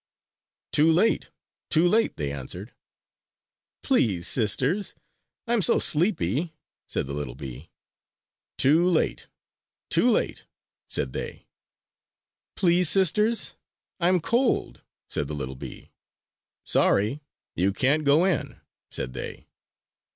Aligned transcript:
"Too 0.71 0.91
late! 0.91 1.29
Too 1.69 1.87
late!" 1.87 2.17
they 2.17 2.31
answered. 2.31 2.73
"Please, 3.83 4.27
sisters, 4.27 4.95
I 5.45 5.53
am 5.53 5.61
so 5.61 5.77
sleepy!" 5.77 6.55
said 6.87 7.05
the 7.05 7.13
little 7.13 7.35
bee. 7.35 7.69
"Too 8.57 8.89
late! 8.89 9.27
Too 9.91 10.09
late!" 10.09 10.47
said 10.89 11.13
they. 11.13 11.45
"Please, 12.55 12.89
sisters, 12.89 13.55
I 13.99 14.07
am 14.07 14.21
cold!" 14.21 14.83
said 15.07 15.27
the 15.27 15.35
little 15.35 15.53
bee. 15.55 15.91
"Sorry! 16.63 17.21
You 17.53 17.71
can't 17.71 18.03
go 18.03 18.25
in!" 18.25 18.59
said 18.89 19.13
they. 19.13 19.45